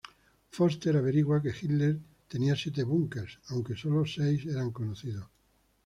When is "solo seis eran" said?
3.81-4.71